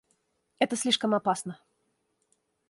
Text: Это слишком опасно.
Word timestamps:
Это 0.57 0.75
слишком 0.75 1.13
опасно. 1.13 1.61